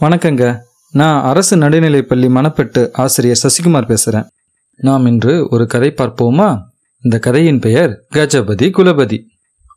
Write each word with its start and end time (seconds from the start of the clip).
வணக்கங்க. 0.00 0.58
நான் 0.90 1.22
அரசு 1.22 1.56
நடுநிலைப்பள்ளி 1.56 2.28
மணப்பெட்டு 2.30 2.92
ஆசிரியர் 2.92 3.40
சசிகுமார் 3.42 3.86
பேசுகிறேன் 3.86 4.26
நாம் 4.76 5.06
இன்று 5.06 5.48
ஒரு 5.50 5.66
கதை 5.66 5.94
பார்ப்போமா? 5.96 6.58
இந்த 7.00 7.18
கதையின் 7.18 7.58
பெயர் 7.58 8.04
கஜபதி 8.14 8.70
குலபதி. 8.70 9.18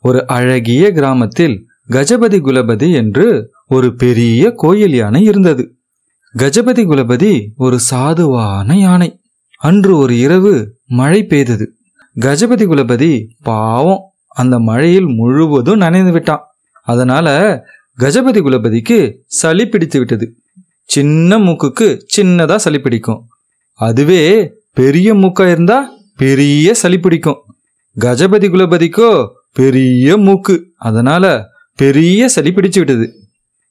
ஒரு 0.02 0.28
அழகிய 0.28 0.92
கிராமத்தில் 0.92 1.66
கஜபதி 1.90 2.40
குலபதி 2.40 2.94
என்று 2.94 3.52
ஒரு 3.68 3.96
பெரிய 3.96 4.52
கோயில் 4.52 4.96
யானை 4.96 5.24
இருந்தது. 5.24 5.76
கஜபதி 6.38 6.84
குலபதி 6.86 7.50
ஒரு 7.56 7.80
சாதுவான 7.92 8.74
யானை. 8.74 9.20
அன்று 9.58 9.98
ஒரு 9.98 10.20
இரவு 10.20 10.76
மழை 10.86 11.24
பெய்தது. 11.24 11.74
கஜபதி 12.20 12.66
குலபதி 12.66 13.28
பாவம் 13.44 14.02
அந்த 14.28 14.60
மழையில் 14.60 15.08
முழுவதும் 15.08 15.78
நனைந்து 15.78 16.12
விட்டான். 16.12 16.42
அதனால 16.82 17.28
கஜபதி 18.00 18.40
குலபதிக்கு 18.42 18.98
சளி 19.26 19.68
பிடித்து 19.68 19.98
விட்டது. 19.98 20.36
சின்ன 20.84 21.38
மூக்குக்கு 21.38 22.02
சின்னதா 22.18 22.56
சளி 22.56 22.80
பிடிக்கும். 22.80 23.22
அதுவே 23.74 24.52
பெரிய 24.74 25.14
மூக்கா 25.14 25.52
இருந்தா 25.52 25.90
பெரிய 26.18 26.74
சளி 26.74 27.00
பிடிக்கும். 27.00 27.40
கஜபதி 28.00 28.48
குலபதிக்கோ 28.50 29.28
பெரிய 29.54 30.18
மூக்கு. 30.18 30.56
அதனால 30.78 31.46
பெரிய 31.76 32.28
சளி 32.28 32.52
பிடிச்சு 32.52 32.78
விட்டது. 32.78 33.08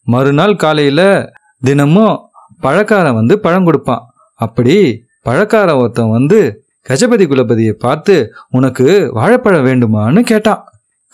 மறுநாள் 0.02 0.56
காலையில 0.56 1.32
தினமும் 1.60 2.18
பழக்காரன் 2.62 3.14
வந்து 3.14 3.38
பழம் 3.38 3.64
கொடுப்பான். 3.64 4.04
அப்படி 4.34 5.04
பழக்காரன் 5.24 5.78
ஒருத்தன் 5.78 6.10
வந்து 6.10 6.64
கஜபதி 6.88 7.24
குலபதியை 7.26 7.72
பார்த்து 7.72 8.32
உனக்கு 8.48 9.10
வாழைப்பழம் 9.12 9.66
வேண்டுமான்னு 9.66 10.20
கேட்டான். 10.20 10.64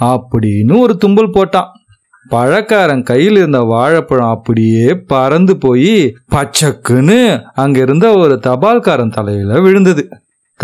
அப்படின்னு 0.00 0.78
ஒரு 0.78 0.98
தும்பல் 1.04 1.34
போட்டான். 1.36 1.70
பழக்காரன் 2.30 3.02
கையில் 3.02 3.36
இருந்த 3.36 3.58
வாழைப்பழம் 3.60 4.28
அப்படியே 4.28 4.94
பறந்து 5.06 5.56
போய் 5.56 6.14
பச்சக்குன்னு 6.30 7.42
அங்க 7.54 7.80
இருந்த 7.80 8.12
ஒரு 8.12 8.40
தபால்காரன் 8.42 9.12
தலையில 9.12 9.60
விழுந்தது. 9.60 10.08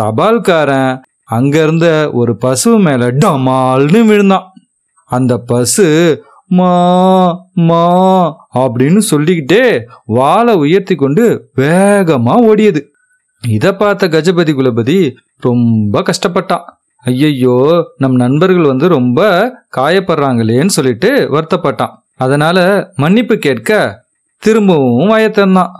தபால்காரன் 0.00 1.00
அங்க 1.24 1.62
இருந்த 1.62 2.10
ஒரு 2.12 2.36
பசு 2.36 2.78
மேல 2.78 3.10
டமால்னு 3.10 4.04
விழுந்தான். 4.04 4.46
அந்த 5.04 5.38
பசு 5.38 5.86
மா 6.44 7.36
மா 7.52 7.86
அப்படின்னு 8.58 8.98
சொல்லிக்கிட்டே 8.98 9.82
வாழை 10.04 10.54
உயர்த்தி 10.54 10.94
கொண்டு 10.94 11.50
வேகமா 11.56 12.34
ஓடியது. 12.50 12.80
இதை 13.48 13.72
பார்த்த 13.72 14.08
கஜபதி 14.08 14.54
குலபதி 14.54 15.14
ரொம்ப 15.36 16.02
கஷ்டப்பட்டான் 16.02 16.62
ஐயையோ 17.04 17.84
நம் 17.96 18.14
நண்பர்கள் 18.14 18.62
வந்து 18.62 18.88
ரொம்ப 18.88 19.50
காயப்படுறாங்களேன்னு 19.76 20.66
சொல்லிட்டு 20.66 21.28
வருத்தப்பட்டான் 21.32 21.90
அதனால 22.16 22.88
மன்னிப்பு 22.96 23.36
கேட்க 23.36 24.02
திரும்பவும் 24.38 25.10
வயத்தந்தான். 25.10 25.70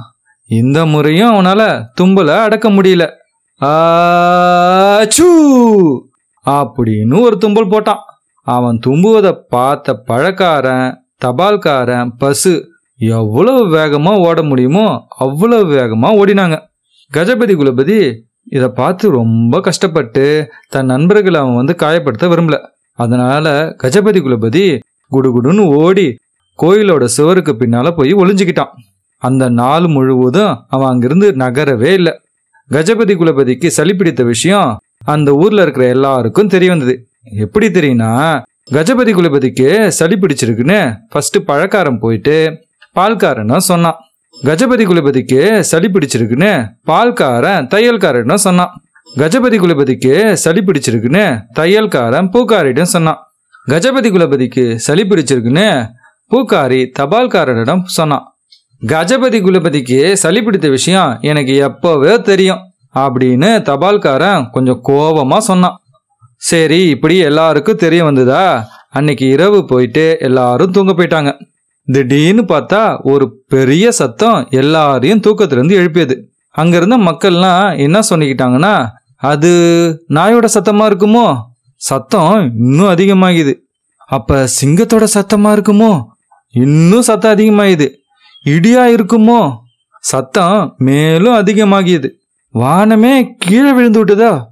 இந்த 0.47 0.87
முறையும் 0.87 1.31
அவனால 1.31 1.85
தும்பல 2.01 2.41
அடக்க 2.41 2.71
முடியல. 2.71 3.11
ஆச்சூ 3.61 5.29
அப்படின்னு 6.47 7.21
ஒரு 7.21 7.39
தும்பல் 7.41 7.71
போட்டான். 7.71 8.03
அவன் 8.43 8.81
தும்புவதை 8.87 9.39
பார்த்த 9.49 10.03
பழக்காரன் 10.09 10.97
தபால்காரன் 11.25 12.11
பசு 12.19 12.69
எவ்வளவு 12.97 13.67
வேகமா 13.67 14.19
ஓட 14.19 14.43
முடியுமோ 14.43 15.07
அவ்வளவு 15.09 15.75
வேகமா 15.75 16.09
ஓடினாங்க. 16.23 16.69
கஜபதி 17.15 17.55
குலபதி 17.57 17.99
இதை 18.45 18.69
பார்த்து 18.69 19.11
ரொம்ப 19.11 19.61
கஷ்டப்பட்டு 19.61 20.25
தன் 20.69 20.87
நண்பர்களை 20.87 21.41
அவன் 21.41 21.59
வந்து 21.61 21.75
காயப்படுத்த 21.79 22.27
விரும்பல. 22.33 22.57
அதனால 22.99 23.77
கஜபதி 23.83 24.21
குலபதி 24.23 24.65
குடுகுடுன்னு 25.11 25.65
ஓடி 25.75 26.19
கோயிலோட 26.59 27.05
சுவருக்கு 27.05 27.53
பின்னால 27.53 27.91
போய் 27.91 28.13
ஒளிஞ்சுக்கிட்டான். 28.15 28.73
அந்த 29.17 29.49
நாள் 29.49 29.87
முழுவதும் 29.87 30.65
அவன் 30.69 30.89
அங்கிருந்து 30.89 31.33
நகரவே 31.33 31.91
இல்லை. 32.01 32.21
கஜபதி 32.71 33.15
குலபதிக்கு 33.15 33.67
சளி 33.67 33.95
பிடித்த 33.95 34.23
விஷயம் 34.23 34.79
அந்த 35.05 35.33
ஊர்ல 35.33 35.63
இருக்கிற 35.63 35.87
எல்லாருக்கும் 35.87 36.53
தெரிய 36.55 36.71
வந்தது. 36.71 36.95
எப்படி 37.39 37.67
தெரியும்னா 37.69 38.43
கஜபதி 38.71 39.13
குலபதிக்கு 39.15 39.89
சளி 39.89 40.17
பிடிச்சிருக்குன்னு 40.17 40.97
ஃபர்ஸ்ட் 41.11 41.39
பழக்காரன் 41.51 41.99
போயிட்டு 41.99 42.37
பால்காரனும் 42.95 43.69
சொன்னான். 43.71 43.99
கஜபதி 44.47 44.85
குலபதிக்கு 44.87 45.61
சளி 45.61 45.89
பிடிச்சிருக்குன்னு 45.89 46.51
பால்காரன் 46.87 47.67
தையல்காரனும் 47.73 48.35
சொன்னான். 48.35 48.73
கஜபதி 49.17 49.57
குலபதிக்கு 49.59 50.33
சளி 50.33 50.61
பிடிச்சிருக்குன்னு 50.61 51.25
தையல்காரன் 51.59 52.29
பூக்காரிடம் 52.35 52.93
சொன்னான். 52.95 53.19
கஜபதி 53.69 54.11
குலபதிக்கு 54.11 54.75
சளி 54.75 55.03
பிடிச்சிருக்குன்னு 55.03 55.67
பூக்காரி 56.31 56.81
தபால்காரரிடம் 56.99 57.83
சொன்னான். 57.85 58.25
கஜபதி 58.87 59.41
குலபதிக்கு 59.47 60.13
சளி 60.13 60.43
பிடித்த 60.43 60.69
விஷயம் 60.69 61.19
எனக்கு 61.21 61.55
எப்போவே 61.69 62.21
தெரியும் 62.21 62.63
அப்படின்னு 62.95 63.51
தபால்காரன் 63.69 64.51
கொஞ்சம் 64.51 64.83
கோபமா 64.89 65.39
சொன்னான். 65.39 65.77
சரி 66.37 66.89
இப்படி 66.89 67.19
எல்லாருக்கும் 67.19 67.77
தெரிய 67.77 68.05
வந்ததா? 68.05 68.65
அன்னைக்கு 68.89 69.29
இரவு 69.29 69.65
போயிட்டு 69.65 70.17
எல்லாரும் 70.21 70.71
தூங்க 70.71 70.93
போயிட்டாங்க. 70.93 71.33
திடீர்னு 71.85 72.43
பார்த்தா 72.43 73.03
ஒரு 73.03 73.43
பெரிய 73.49 73.91
சத்தம் 73.91 74.47
எல்லாரையும் 74.51 75.21
தூக்கத்திலிருந்து 75.21 75.75
எழுப்பியது. 75.75 76.33
அங்கிருந்த 76.51 76.97
மக்கள்லாம் 76.97 77.79
என்ன 77.79 78.01
சொல்லிக்கிட்டாங்கன்னா 78.11 78.89
அது 79.17 79.51
நாயோட 80.09 80.47
சத்தமா 80.55 80.87
இருக்குமோ? 80.87 81.41
சத்தம் 81.75 82.53
இன்னும் 82.57 82.89
அதிகமாகுது. 82.89 83.55
அப்ப 84.07 84.49
சிங்கத்தோட 84.61 85.07
சத்தமா 85.15 85.53
இருக்குமோ? 85.53 86.05
இன்னும் 86.51 87.03
சத்தம் 87.03 87.37
அதிகமாகுது. 87.37 87.89
இடியா 88.45 88.95
இருக்குமோ? 88.95 89.57
சத்தம் 90.01 90.75
மேலும் 90.79 91.35
அதிகமாகியது. 91.35 92.11
வானமே 92.55 93.27
கீழே 93.39 93.73
விழுந்து 93.73 94.05
விட்டுதா? 94.05 94.43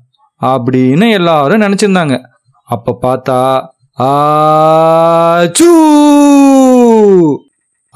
அப்படின்னு 0.43 1.11
எல்லாரும் 1.11 1.61
நினைச்சிருந்தாங்க. 1.61 2.21
அப்ப 2.65 2.99
பார்த்தா 3.03 3.67
ஆச்சூ. 3.99 5.71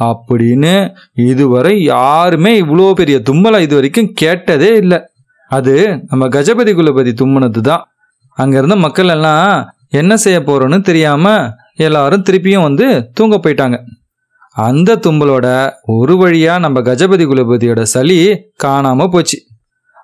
அப்படின்னு 0.00 0.94
இதுவரை 1.14 1.82
யாருமே 1.82 2.62
இவ்வளோ 2.62 2.92
பெரிய 2.92 3.22
தும்மலை 3.30 3.60
இது 3.60 3.74
வரைக்கும் 3.74 4.12
கேட்டதே 4.14 4.76
இல்லை. 4.76 4.98
அது 5.48 6.00
நம்ம 6.08 6.28
கஜபதி 6.28 6.72
குலபதி 6.74 7.12
தும்முனது 7.12 7.60
தான் 7.60 7.84
அங்கேருந்த 8.38 8.76
மக்கள் 8.76 9.08
எல்லாம் 9.08 9.74
என்ன 9.90 10.16
செய்ய 10.16 10.40
போறோன்னு 10.40 10.80
தெரியாம 10.80 11.50
எல்லாரும் 11.74 12.22
திருப்பியும் 12.22 12.62
வந்து 12.62 13.10
தூங்க 13.12 13.36
போயிட்டாங்க. 13.36 13.78
அந்த 14.52 14.96
தும்பலோட 14.96 15.70
ஒரு 15.82 16.14
வழியா 16.16 16.58
நம்ம 16.58 16.80
கஜபதி 16.80 17.26
குலபதியோட 17.26 17.82
சளி 17.82 18.36
காணாம 18.64 19.10
போச்சு. 19.10 19.38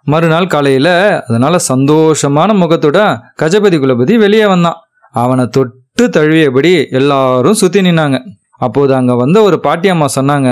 மறுநாள் 0.02 0.46
காலையில 0.46 0.88
அதனால 1.28 1.56
சந்தோஷமான 1.68 2.52
முகத்தோட 2.54 3.20
கஜபதி 3.42 3.78
குலபதி 3.78 4.18
வெளியே 4.18 4.46
வந்தான். 4.46 4.74
அவனை 5.10 5.46
தொட்டு 5.46 5.77
தழுவியபடி 6.04 6.90
எல்லாரும் 6.90 7.54
சுத்தி 7.54 7.80
நின்னாங்க. 7.80 8.18
அப்போது 8.58 8.94
அங்க 8.94 9.14
வந்த 9.14 9.42
ஒரு 9.42 9.60
பாட்டியம்மா 9.62 10.06
சொன்னாங்க 10.14 10.50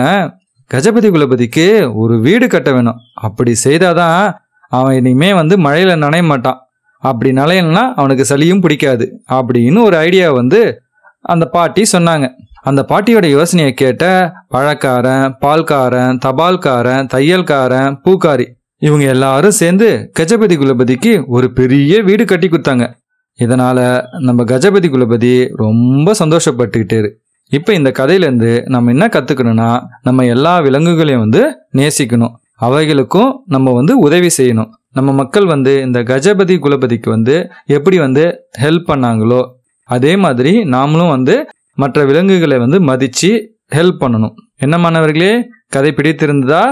கஜபதி 0.75 1.09
குலபதிக்கு 1.11 1.95
ஒரு 1.95 2.21
வீடு 2.21 2.47
கட்ட 2.49 2.73
வேணும். 2.73 2.97
அப்படி 3.15 3.55
செய்தாதான் 3.65 4.33
அவன் 4.69 4.97
இனிமே 4.97 5.35
வந்து 5.35 5.56
மழையில 5.56 5.95
நனைய 6.05 6.23
மாட்டான். 6.23 6.59
அப்படி 6.99 7.33
நனையலனா 7.33 7.93
அவனுக்கு 7.95 8.25
சளியும் 8.29 8.61
பிடிக்காது 8.61 9.21
அப்படின்னு 9.33 9.83
ஒரு 9.83 9.97
ஐடியா 9.97 10.33
வந்து 10.33 10.81
அந்த 11.21 11.45
பாட்டி 11.47 11.83
சொன்னாங்க. 11.93 12.29
அந்த 12.62 12.85
பாட்டியோட 12.89 13.27
யோசனையை 13.27 13.75
கேட்ட 13.75 14.33
பழக்காரன் 14.51 15.35
பால்காரன் 15.41 16.19
தபால்காரன் 16.27 17.06
தையல்காரன் 17.15 17.97
பூக்காரி 18.05 18.47
இவங்க 18.79 19.05
எல்லாரும் 19.05 19.51
சேர்ந்து 19.51 20.11
கஜபதி 20.19 20.56
குலபதிக்கு 20.59 21.25
ஒரு 21.27 21.53
பெரிய 21.53 22.03
வீடு 22.03 22.25
கட்டி 22.25 22.49
கொடுத்தாங்க. 22.49 22.93
இதனால் 23.37 24.05
நம்ம 24.19 24.45
கஜபதி 24.45 24.89
குலபதி 24.89 25.49
ரொம்ப 25.55 26.15
சந்தோஷப்பட்டுக்கிட்டாரு 26.19 27.11
இப்போ 27.50 27.73
இந்த 27.73 27.93
கதையிலேருந்து 27.99 28.69
நம்ம 28.69 28.91
என்ன 28.91 29.06
கற்றுக்கணும்னா 29.06 29.83
நம்ம 30.03 30.25
எல்லா 30.25 30.59
விலங்குகளையும் 30.61 31.21
வந்து 31.21 31.43
நேசிக்கணும். 31.73 32.33
அவைகளுக்கும் 32.61 33.33
நம்ம 33.47 33.73
வந்து 33.73 33.99
உதவி 33.99 34.29
செய்யணும். 34.38 34.69
நம்ம 34.93 35.12
மக்கள் 35.12 35.47
வந்து 35.47 35.81
இந்த 35.81 36.03
கஜபதி 36.03 36.55
குலபதிக்கு 36.59 37.09
வந்து 37.09 37.49
எப்படி 37.67 37.99
வந்து 37.99 38.25
ஹெல்ப் 38.61 38.88
பண்ணாங்களோ 38.88 39.41
அதே 39.85 40.17
மாதிரி 40.17 40.59
நாமளும் 40.59 41.09
வந்து 41.09 41.47
மற்ற 41.75 42.05
விலங்குகளை 42.05 42.59
வந்து 42.59 42.81
மதித்து 42.81 43.59
ஹெல்ப் 43.75 44.00
பண்ணணும். 44.00 44.35
என்ன 44.56 44.79
மாணவர்களே 44.79 45.49
கதை 45.69 45.91
பிடித்திருந்ததா? 45.91 46.62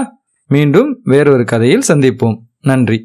மீண்டும் 0.47 0.99
வேறொரு 1.03 1.45
கதையில் 1.45 1.87
சந்திப்போம். 1.87 2.37
நன்றி. 2.61 2.99